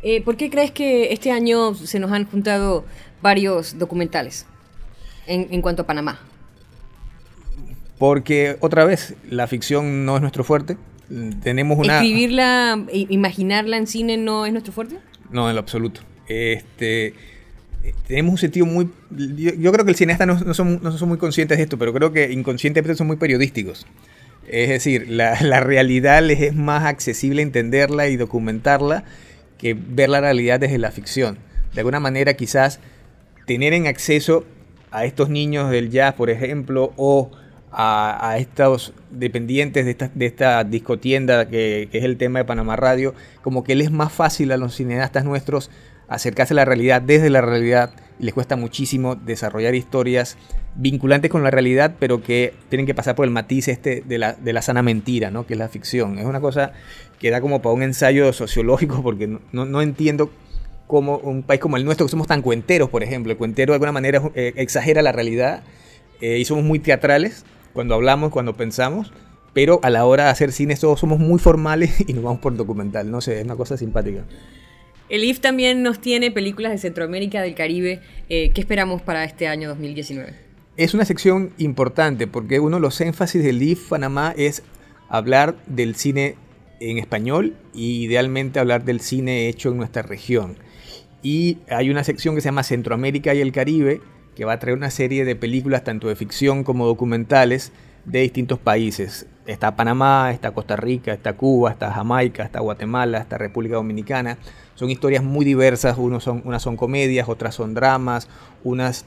Eh, 0.01 0.21
¿Por 0.23 0.37
qué 0.37 0.49
crees 0.49 0.71
que 0.71 1.13
este 1.13 1.31
año 1.31 1.75
se 1.75 1.99
nos 1.99 2.11
han 2.11 2.25
juntado 2.25 2.85
varios 3.21 3.77
documentales 3.77 4.45
en, 5.27 5.61
cuanto 5.61 5.83
a 5.83 5.85
Panamá? 5.85 6.19
Porque 7.97 8.57
otra 8.61 8.85
vez, 8.85 9.15
la 9.29 9.45
ficción 9.45 10.05
no 10.05 10.15
es 10.15 10.21
nuestro 10.21 10.43
fuerte. 10.43 10.77
Tenemos 11.43 11.77
una... 11.77 11.97
¿Escribirla, 11.97 12.83
imaginarla 12.91 13.77
en 13.77 13.87
cine 13.87 14.17
no 14.17 14.45
es 14.45 14.53
nuestro 14.53 14.73
fuerte? 14.73 14.97
No, 15.29 15.49
en 15.49 15.55
lo 15.55 15.61
absoluto. 15.61 16.01
Este, 16.27 17.13
tenemos 18.07 18.31
un 18.31 18.37
sentido 18.37 18.65
muy... 18.65 18.89
Yo, 19.11 19.71
creo 19.71 19.85
que 19.85 19.91
el 19.91 19.97
cineasta 19.97 20.25
no, 20.25 20.39
no, 20.39 20.53
son, 20.53 20.79
no, 20.81 20.91
son, 20.91 21.09
muy 21.09 21.17
conscientes 21.17 21.57
de 21.57 21.63
esto, 21.63 21.77
pero 21.77 21.93
creo 21.93 22.11
que 22.11 22.31
inconscientemente 22.31 22.95
son 22.95 23.07
muy 23.07 23.17
periodísticos. 23.17 23.87
Es 24.47 24.69
decir, 24.69 25.09
la, 25.09 25.39
la, 25.41 25.59
realidad 25.59 26.23
les 26.23 26.41
es 26.41 26.55
más 26.55 26.85
accesible 26.85 27.41
entenderla 27.41 28.07
y 28.07 28.17
documentarla 28.17 29.03
que 29.57 29.75
ver 29.75 30.09
la 30.09 30.21
realidad 30.21 30.59
desde 30.59 30.77
la 30.77 30.91
ficción. 30.91 31.37
De 31.73 31.81
alguna 31.81 31.99
manera 31.99 32.33
quizás 32.33 32.79
tener 33.45 33.73
en 33.73 33.87
acceso 33.87 34.45
a 34.91 35.05
estos 35.05 35.29
niños 35.29 35.69
del 35.69 35.89
jazz, 35.91 36.15
por 36.15 36.29
ejemplo, 36.29 36.93
o 36.97 37.31
a, 37.71 38.31
a 38.31 38.37
estos 38.39 38.93
dependientes 39.11 39.85
de 39.85 39.91
esta, 39.91 40.11
de 40.13 40.25
esta 40.25 40.63
discotienda 40.63 41.47
que, 41.47 41.87
que 41.91 41.99
es 41.99 42.03
el 42.03 42.17
tema 42.17 42.39
de 42.39 42.45
Panamá 42.45 42.75
Radio, 42.75 43.13
como 43.43 43.63
que 43.63 43.75
les 43.75 43.87
es 43.87 43.93
más 43.93 44.11
fácil 44.11 44.51
a 44.51 44.57
los 44.57 44.75
cineastas 44.75 45.25
nuestros 45.25 45.69
acercarse 46.09 46.53
a 46.53 46.55
la 46.55 46.65
realidad 46.65 47.01
desde 47.01 47.29
la 47.29 47.41
realidad 47.41 47.91
y 48.19 48.23
les 48.23 48.33
cuesta 48.33 48.55
muchísimo 48.55 49.15
desarrollar 49.15 49.75
historias 49.75 50.37
vinculantes 50.75 51.31
con 51.31 51.43
la 51.43 51.51
realidad, 51.51 51.95
pero 51.99 52.21
que 52.21 52.53
tienen 52.69 52.85
que 52.85 52.93
pasar 52.93 53.15
por 53.15 53.25
el 53.25 53.31
matiz 53.31 53.67
este 53.67 54.01
de 54.05 54.17
la, 54.17 54.33
de 54.33 54.53
la 54.53 54.61
sana 54.61 54.81
mentira, 54.81 55.31
¿no? 55.31 55.45
que 55.45 55.53
es 55.53 55.59
la 55.59 55.69
ficción. 55.69 56.19
Es 56.19 56.25
una 56.25 56.41
cosa 56.41 56.73
que 57.19 57.29
da 57.29 57.41
como 57.41 57.61
para 57.61 57.73
un 57.73 57.83
ensayo 57.83 58.31
sociológico, 58.33 59.01
porque 59.03 59.27
no, 59.27 59.41
no, 59.51 59.81
entiendo 59.81 60.31
cómo 60.87 61.17
un 61.17 61.43
país 61.43 61.59
como 61.59 61.77
el 61.77 61.85
nuestro, 61.85 62.05
que 62.05 62.11
somos 62.11 62.27
tan 62.27 62.41
cuenteros, 62.41 62.89
por 62.89 63.03
ejemplo, 63.03 63.31
el 63.31 63.37
cuentero 63.37 63.73
de 63.73 63.75
alguna 63.75 63.91
manera 63.91 64.21
eh, 64.35 64.53
exagera 64.55 65.01
la 65.01 65.11
realidad 65.11 65.63
eh, 66.21 66.37
y 66.37 66.45
somos 66.45 66.63
muy 66.63 66.79
teatrales 66.79 67.45
cuando 67.73 67.95
hablamos, 67.95 68.31
cuando 68.31 68.55
pensamos, 68.55 69.11
pero 69.53 69.79
a 69.83 69.89
la 69.89 70.05
hora 70.05 70.25
de 70.25 70.29
hacer 70.31 70.51
cine 70.51 70.75
todos 70.75 70.99
somos 70.99 71.19
muy 71.19 71.39
formales 71.39 72.01
y 72.07 72.13
nos 72.13 72.23
vamos 72.23 72.39
por 72.39 72.55
documental, 72.55 73.11
no 73.11 73.21
sé, 73.21 73.39
es 73.39 73.45
una 73.45 73.55
cosa 73.55 73.77
simpática. 73.77 74.23
El 75.09 75.23
IF 75.23 75.39
también 75.39 75.81
nos 75.81 75.99
tiene 75.99 76.29
películas 76.29 76.71
de 76.71 76.77
Centroamérica, 76.77 77.41
del 77.41 77.55
Caribe. 77.55 77.99
Eh, 78.29 78.51
¿Qué 78.53 78.61
esperamos 78.61 79.01
para 79.01 79.23
este 79.23 79.47
año 79.47 79.67
2019? 79.69 80.33
Es 80.77 80.93
una 80.93 81.03
sección 81.03 81.51
importante 81.57 82.27
porque 82.27 82.59
uno 82.59 82.77
de 82.77 82.81
los 82.81 83.01
énfasis 83.01 83.43
del 83.43 83.61
IF 83.61 83.89
Panamá 83.89 84.35
es 84.37 84.61
hablar 85.09 85.55
del 85.65 85.95
cine 85.95 86.35
en 86.79 86.99
español 86.99 87.55
y 87.73 88.03
idealmente 88.03 88.59
hablar 88.59 88.85
del 88.85 89.01
cine 89.01 89.49
hecho 89.49 89.71
en 89.71 89.77
nuestra 89.77 90.03
región. 90.03 90.57
Y 91.23 91.57
hay 91.69 91.89
una 91.89 92.03
sección 92.03 92.35
que 92.35 92.41
se 92.41 92.49
llama 92.49 92.63
Centroamérica 92.63 93.33
y 93.33 93.41
el 93.41 93.51
Caribe 93.51 94.01
que 94.35 94.45
va 94.45 94.53
a 94.53 94.59
traer 94.59 94.77
una 94.77 94.91
serie 94.91 95.25
de 95.25 95.35
películas 95.35 95.83
tanto 95.83 96.07
de 96.07 96.15
ficción 96.15 96.63
como 96.63 96.85
documentales 96.85 97.71
de 98.05 98.21
distintos 98.21 98.59
países. 98.59 99.25
Está 99.47 99.75
Panamá, 99.75 100.31
está 100.31 100.51
Costa 100.51 100.75
Rica, 100.75 101.11
está 101.11 101.33
Cuba, 101.33 101.71
está 101.71 101.91
Jamaica, 101.91 102.43
está 102.43 102.59
Guatemala, 102.59 103.17
está 103.17 103.37
República 103.37 103.75
Dominicana. 103.75 104.37
Son 104.79 104.89
historias 104.89 105.25
muy 105.25 105.43
diversas, 105.43 105.97
unas 105.97 106.23
son 106.23 106.77
comedias, 106.77 107.27
otras 107.27 107.53
son 107.53 107.73
dramas, 107.73 108.29
unas 108.63 109.03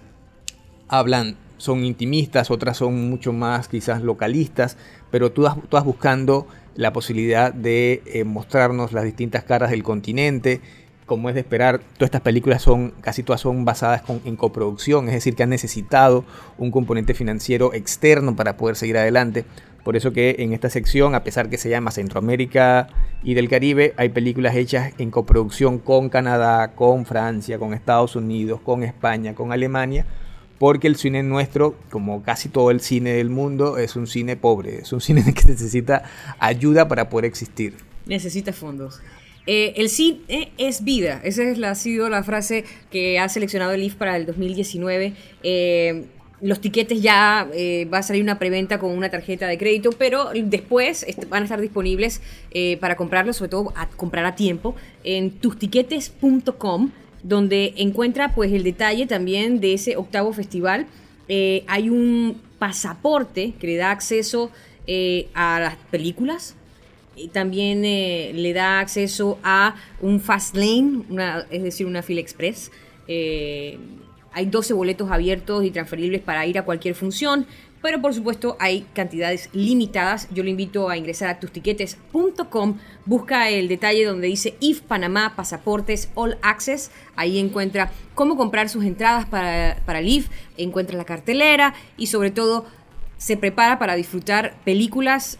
hablan, 0.87 1.39
son 1.57 1.87
intimistas, 1.87 2.51
otras 2.51 2.77
son 2.77 3.09
mucho 3.09 3.33
más 3.33 3.69
quizás 3.69 4.03
localistas, 4.03 4.77
pero 5.11 5.33
todas, 5.33 5.57
todas 5.71 5.87
buscando 5.87 6.47
la 6.75 6.93
posibilidad 6.93 7.55
de 7.55 8.03
eh, 8.05 8.25
mostrarnos 8.25 8.93
las 8.93 9.05
distintas 9.05 9.45
caras 9.45 9.71
del 9.71 9.83
continente. 9.83 10.61
Como 11.07 11.31
es 11.31 11.35
de 11.35 11.41
esperar, 11.41 11.79
todas 11.79 12.09
estas 12.09 12.21
películas 12.21 12.61
son, 12.61 12.93
casi 13.01 13.23
todas 13.23 13.41
son 13.41 13.65
basadas 13.65 14.03
en 14.27 14.37
coproducción, 14.37 15.09
es 15.09 15.15
decir, 15.15 15.35
que 15.35 15.43
han 15.43 15.49
necesitado 15.49 16.27
un 16.59 16.71
componente 16.71 17.15
financiero 17.15 17.73
externo 17.73 18.37
para 18.37 18.59
poder 18.59 18.77
seguir 18.77 18.99
adelante. 18.99 19.47
Por 19.85 19.97
eso 19.97 20.13
que 20.13 20.37
en 20.39 20.53
esta 20.53 20.71
sección, 20.71 21.15
a 21.15 21.25
pesar 21.25 21.51
que 21.51 21.59
se 21.59 21.69
llama 21.69 21.91
Centroamérica 21.91 22.89
y 23.25 23.35
del 23.35 23.49
Caribe, 23.49 23.95
hay 23.97 24.11
películas 24.11 24.55
hechas 24.55 24.93
en 24.99 25.11
coproducción 25.11 25.79
con 25.79 26.09
Canadá, 26.09 26.73
con 26.75 27.05
Francia, 27.05 27.59
con 27.59 27.75
Estados 27.75 28.15
Unidos, 28.15 28.61
con 28.61 28.85
España, 28.85 29.35
con 29.35 29.53
Alemania, 29.53 30.07
porque 30.59 30.87
el 30.87 30.95
cine 30.95 31.25
nuestro, 31.25 31.75
como 31.91 32.23
casi 32.23 32.49
todo 32.49 32.71
el 32.71 32.81
cine 32.81 33.15
del 33.15 33.31
mundo, 33.31 33.79
es 33.79 33.97
un 33.97 34.07
cine 34.07 34.37
pobre, 34.37 34.83
es 34.83 34.93
un 34.93 35.01
cine 35.01 35.25
que 35.35 35.49
necesita 35.49 36.05
ayuda 36.39 36.87
para 36.87 37.09
poder 37.09 37.25
existir. 37.25 37.75
Necesita 38.07 38.53
fondos. 38.53 39.01
Eh, 39.49 39.75
el 39.77 39.89
cine 39.89 40.53
es 40.59 40.85
vida, 40.85 41.21
esa 41.25 41.43
es 41.43 41.59
la, 41.59 41.73
ha 41.73 41.75
sido 41.75 42.09
la 42.09 42.23
frase 42.23 42.65
que 42.93 43.19
ha 43.19 43.29
seleccionado 43.29 43.73
el 43.73 43.83
IF 43.83 43.97
para 43.97 44.17
el 44.17 44.27
2019. 44.27 45.15
Eh, 45.43 46.05
los 46.43 46.61
tiquetes 46.61 47.01
ya 47.01 47.49
eh, 47.55 47.87
va 47.93 47.99
a 47.99 48.03
salir 48.03 48.23
una 48.23 48.39
preventa 48.39 48.81
con 48.81 48.91
una 48.91 49.09
tarjeta 49.11 49.47
de 49.47 49.57
crédito, 49.57 49.91
pero 49.93 50.31
después 50.35 51.07
van 51.29 51.43
a 51.43 51.45
estar 51.45 51.61
disponibles 51.61 52.21
eh, 52.51 52.77
para 52.79 52.97
comprarlos, 52.97 53.37
sobre 53.37 53.51
todo 53.51 53.73
a 53.77 53.89
comprar 53.89 54.25
a 54.25 54.35
tiempo, 54.35 54.75
en 55.05 55.31
tustiquetes.com, 55.31 56.91
donde 57.23 57.75
encuentra 57.77 58.35
pues 58.35 58.53
el 58.53 58.65
detalle 58.65 59.07
también 59.07 59.61
de 59.61 59.75
ese 59.75 59.97
octavo 59.97 60.33
festival. 60.33 60.87
Eh, 61.29 61.63
hay 61.69 61.89
un 61.89 62.41
pasaporte 62.59 63.55
que 63.61 63.69
le 63.69 63.77
da 63.77 63.93
acceso 63.93 64.51
a 65.35 65.61
las 65.61 65.77
películas, 65.93 66.57
y 67.15 67.29
también 67.29 67.83
le 67.83 68.53
da 68.53 68.81
acceso 68.81 69.39
a 69.45 69.77
un 70.01 70.19
fast 70.19 70.57
lane, 70.57 71.03
una, 71.09 71.47
es 71.51 71.63
decir, 71.63 71.87
una 71.87 72.03
fila 72.03 72.21
express. 72.21 72.73
Hay 74.33 74.47
12 74.47 74.75
boletos 74.75 75.11
abiertos 75.11 75.65
y 75.65 75.71
transferibles 75.71 76.21
para 76.21 76.47
ir 76.47 76.59
a 76.59 76.65
cualquier 76.65 76.95
función, 76.95 77.47
pero 77.83 78.01
por 78.01 78.15
supuesto 78.15 78.57
hay 78.61 78.87
cantidades 78.95 79.51
limitadas. 79.53 80.29
Yo 80.33 80.43
le 80.45 80.51
invito 80.51 80.89
a 80.89 80.97
ingresar 80.97 81.29
a 81.29 81.41
tustiquetes.com, 81.41 82.79
busca 83.05 83.51
el 83.51 83.69
detalle 83.69 84.05
donde 84.05 84.29
dice 84.29 84.55
IF 84.61 84.81
Panamá 84.83 85.35
Pasaportes 85.37 86.11
All 86.15 86.39
Access, 86.43 86.91
ahí 87.17 87.39
encuentra 87.39 87.91
cómo 88.15 88.37
comprar 88.37 88.69
sus 88.69 88.85
entradas 88.85 89.27
para, 89.27 89.83
para 89.85 89.99
el 89.99 90.09
IF, 90.09 90.29
encuentra 90.57 90.97
la 90.97 91.05
cartelera 91.05 91.75
y 91.97 92.07
sobre 92.07 92.31
todo 92.31 92.67
se 93.19 93.37
prepara 93.37 93.79
para 93.79 93.95
disfrutar 93.95 94.57
películas 94.65 95.39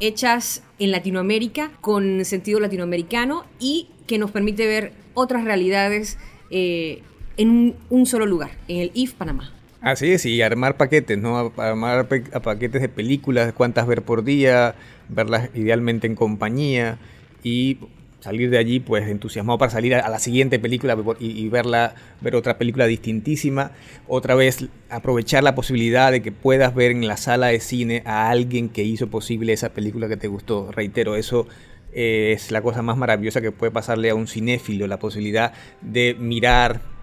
hechas 0.00 0.62
en 0.78 0.90
Latinoamérica 0.90 1.70
con 1.80 2.24
sentido 2.24 2.60
latinoamericano 2.60 3.44
y 3.58 3.88
que 4.06 4.18
nos 4.18 4.30
permite 4.30 4.66
ver 4.66 4.92
otras 5.14 5.44
realidades 5.44 6.18
eh, 6.50 7.02
en 7.36 7.74
un, 7.90 8.06
solo 8.06 8.26
lugar, 8.26 8.52
en 8.68 8.78
el 8.78 8.90
IF 8.94 9.14
Panamá. 9.14 9.52
Así 9.80 10.12
es, 10.12 10.24
y 10.24 10.40
armar 10.40 10.76
paquetes, 10.76 11.18
¿no? 11.18 11.52
Armar 11.56 12.08
paquetes 12.08 12.80
de 12.80 12.88
películas, 12.88 13.52
cuántas 13.52 13.86
ver 13.86 14.02
por 14.02 14.24
día, 14.24 14.74
verlas 15.08 15.50
idealmente 15.54 16.06
en 16.06 16.14
compañía 16.14 16.98
y 17.42 17.78
salir 18.24 18.48
de 18.48 18.56
allí 18.56 18.80
pues 18.80 19.06
entusiasmado 19.06 19.58
para 19.58 19.70
salir 19.70 19.94
a, 19.94 20.08
la 20.08 20.18
siguiente 20.18 20.58
película 20.58 20.96
y, 21.20 21.46
verla, 21.50 21.94
ver 22.22 22.34
otra 22.36 22.56
película 22.56 22.86
distintísima. 22.86 23.72
Otra 24.08 24.34
vez 24.34 24.66
aprovechar 24.88 25.44
la 25.44 25.54
posibilidad 25.54 26.10
de 26.10 26.22
que 26.22 26.32
puedas 26.32 26.74
ver 26.74 26.92
en 26.92 27.06
la 27.06 27.18
sala 27.18 27.48
de 27.48 27.60
cine 27.60 28.02
a 28.06 28.30
alguien 28.30 28.70
que 28.70 28.82
hizo 28.82 29.08
posible 29.08 29.52
esa 29.52 29.74
película 29.74 30.08
que 30.08 30.16
te 30.16 30.28
gustó. 30.28 30.72
Reitero, 30.72 31.16
eso 31.16 31.46
eh, 31.92 32.32
es 32.34 32.50
la 32.50 32.62
cosa 32.62 32.80
más 32.80 32.96
maravillosa 32.96 33.42
que 33.42 33.52
puede 33.52 33.70
pasarle 33.70 34.08
a 34.08 34.14
un 34.14 34.26
cinéfilo, 34.26 34.86
la 34.86 34.98
posibilidad 34.98 35.52
de 35.82 36.16
mirar 36.18 36.93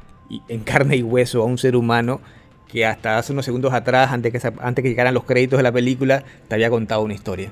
en 0.48 0.62
carne 0.62 0.98
y 0.98 1.04
hueso 1.04 1.42
a 1.42 1.46
un 1.46 1.58
ser 1.58 1.76
humano 1.76 2.22
que 2.72 2.86
hasta 2.86 3.18
hace 3.18 3.34
unos 3.34 3.44
segundos 3.44 3.74
atrás, 3.74 4.12
antes 4.12 4.32
que, 4.32 4.54
antes 4.62 4.84
que 4.84 4.90
llegaran 4.90 5.14
los 5.14 5.26
créditos 5.26 5.58
de 5.58 5.64
la 5.64 5.72
película, 5.72 6.24
te 6.48 6.56
había 6.56 6.70
contado 6.70 7.02
una 7.02 7.14
historia. 7.14 7.52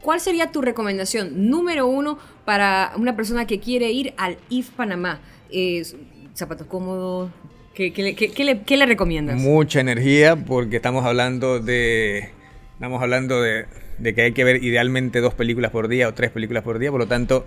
¿Cuál 0.00 0.20
sería 0.20 0.50
tu 0.50 0.60
recomendación 0.60 1.48
número 1.48 1.86
uno 1.86 2.18
para 2.44 2.92
una 2.96 3.14
persona 3.14 3.46
que 3.46 3.60
quiere 3.60 3.92
ir 3.92 4.14
al 4.16 4.38
IF 4.48 4.70
Panamá? 4.70 5.20
zapatos 6.34 6.66
cómodos. 6.66 7.30
¿Qué, 7.74 7.92
le, 7.96 8.76
le, 8.76 8.86
recomiendas? 8.86 9.40
Mucha 9.40 9.80
energía, 9.80 10.36
porque 10.36 10.76
estamos 10.76 11.04
hablando 11.04 11.60
de. 11.60 12.30
Estamos 12.74 13.02
hablando 13.02 13.40
de, 13.40 13.66
de 13.98 14.14
que 14.14 14.22
hay 14.22 14.32
que 14.32 14.44
ver 14.44 14.64
idealmente 14.64 15.20
dos 15.20 15.34
películas 15.34 15.70
por 15.70 15.88
día 15.88 16.08
o 16.08 16.14
tres 16.14 16.30
películas 16.30 16.64
por 16.64 16.78
día, 16.78 16.90
por 16.90 17.00
lo 17.00 17.06
tanto, 17.06 17.46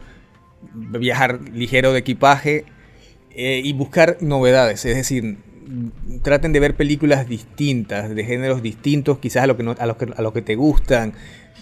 viajar 0.73 1.41
ligero 1.53 1.93
de 1.93 1.99
equipaje, 1.99 2.65
eh, 3.35 3.61
y 3.63 3.73
buscar 3.73 4.17
novedades, 4.21 4.85
es 4.85 4.95
decir, 4.95 5.37
traten 6.21 6.53
de 6.53 6.59
ver 6.59 6.75
películas 6.75 7.27
distintas, 7.27 8.13
de 8.13 8.23
géneros 8.23 8.61
distintos, 8.61 9.17
quizás 9.19 9.43
a 9.43 9.47
lo 9.47 9.57
que, 9.57 9.75
a 9.77 9.85
lo 9.85 9.97
que, 9.97 10.07
a 10.15 10.21
lo 10.21 10.33
que 10.33 10.41
te 10.41 10.55
gustan. 10.55 11.13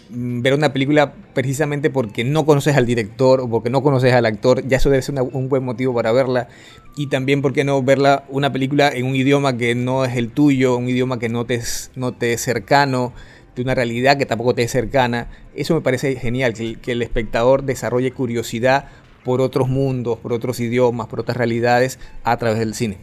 Mm, 0.10 0.42
ver 0.42 0.54
una 0.54 0.74
película 0.74 1.14
precisamente 1.34 1.90
porque 1.90 2.24
no 2.24 2.46
conoces 2.46 2.76
al 2.76 2.86
director 2.86 3.42
o 3.42 3.50
porque 3.50 3.70
no 3.70 3.82
conoces 3.82 4.14
al 4.14 4.26
actor, 4.26 4.68
ya 4.68 4.78
eso 4.78 4.90
debe 4.90 5.02
ser 5.02 5.16
un 5.20 5.50
buen 5.50 5.64
motivo 5.64 5.94
para 5.94 6.12
verla. 6.12 6.48
Y 6.96 7.08
también, 7.08 7.42
¿por 7.42 7.54
qué 7.54 7.64
no 7.64 7.82
verla 7.82 8.26
una 8.30 8.52
película 8.52 8.90
en 8.90 9.06
un 9.06 9.16
idioma 9.16 9.58
que 9.58 9.74
no 9.74 10.06
es 10.06 10.16
el 10.16 10.30
tuyo, 10.30 10.78
un 10.78 10.90
idioma 10.90 11.18
que 11.18 11.30
no 11.30 11.46
te 11.46 11.56
es, 11.56 11.92
no 11.96 12.12
te 12.14 12.34
es 12.34 12.42
cercano, 12.42 13.14
de 13.56 13.62
una 13.62 13.76
realidad 13.76 14.18
que 14.18 14.26
tampoco 14.26 14.54
te 14.54 14.64
es 14.64 14.72
cercana? 14.72 15.28
Eso 15.56 15.74
me 15.74 15.82
parece 15.82 16.16
genial, 16.18 16.54
que, 16.54 16.76
que 16.76 16.92
el 16.92 17.02
espectador 17.02 17.64
desarrolle 17.64 18.12
curiosidad 18.12 18.86
por 19.24 19.42
otros 19.42 19.68
mundos, 19.70 20.20
por 20.20 20.34
otros 20.34 20.60
idiomas, 20.60 21.08
por 21.08 21.20
otras 21.20 21.38
realidades 21.38 22.00
a 22.24 22.38
través 22.38 22.60
del 22.60 22.74
cine. 22.74 22.98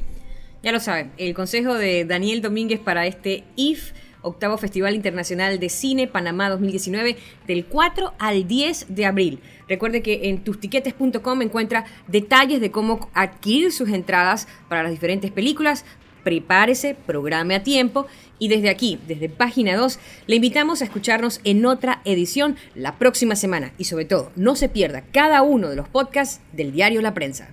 Ya 0.62 0.72
lo 0.72 0.80
saben, 0.80 1.11
el 1.16 1.35
consejo 1.35 1.74
de 1.74 2.04
Daniel 2.04 2.42
Domínguez 2.42 2.80
para 2.80 3.06
este 3.06 3.44
IF, 3.56 3.92
octavo 4.20 4.59
Festival 4.59 4.94
Internacional 4.94 5.59
de 5.59 5.70
Cine 5.70 6.06
Panamá 6.06 6.50
2019, 6.50 7.16
del 7.46 7.64
4 7.64 8.12
al 8.18 8.46
10 8.46 8.87
de 8.94 9.06
abril. 9.06 9.40
Recuerde 9.68 10.02
que 10.02 10.28
en 10.28 10.44
tustiquetes.com 10.44 11.42
encuentra 11.42 11.87
detalles 12.09 12.61
de 12.61 12.70
cómo 12.70 13.09
adquirir 13.14 13.72
sus 13.72 13.88
entradas 13.88 14.48
para 14.68 14.83
las 14.83 14.92
diferentes 14.92 15.30
películas, 15.30 15.87
prepárese, 16.22 16.94
programe 16.94 17.54
a 17.54 17.62
tiempo 17.62 18.06
y 18.38 18.48
desde 18.48 18.70
aquí, 18.70 18.98
desde 19.06 19.28
página 19.28 19.76
2, 19.76 19.98
le 20.26 20.37
invitamos 20.37 20.80
a 20.80 20.85
escucharnos 20.85 21.40
en 21.44 21.66
otra 21.66 22.00
edición 22.04 22.56
la 22.74 22.98
próxima 22.98 23.37
semana 23.37 23.72
y 23.78 23.85
sobre 23.85 24.04
todo, 24.04 24.33
no 24.37 24.56
se 24.56 24.68
pierda 24.68 25.04
cada 25.12 25.42
uno 25.42 25.68
de 25.68 25.76
los 25.76 25.88
podcasts 25.88 26.40
del 26.52 26.72
diario 26.72 27.02
La 27.02 27.14
Prensa. 27.14 27.48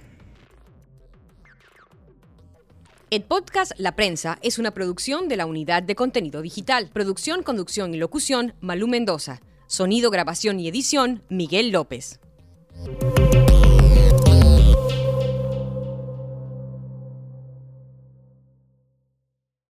El 3.10 3.24
podcast 3.24 3.72
La 3.78 3.96
Prensa 3.96 4.38
es 4.42 4.60
una 4.60 4.72
producción 4.72 5.30
de 5.30 5.38
la 5.38 5.46
Unidad 5.46 5.82
de 5.82 5.96
Contenido 5.96 6.42
Digital. 6.42 6.90
Producción, 6.92 7.42
conducción 7.42 7.94
y 7.94 7.98
locución, 7.98 8.54
Malú 8.60 8.88
Mendoza. 8.88 9.40
Sonido, 9.68 10.12
grabación 10.12 10.60
y 10.60 10.68
edición, 10.68 11.24
Miguel 11.30 11.70
López. 11.70 12.20